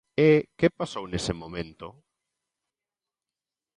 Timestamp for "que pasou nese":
0.59-1.33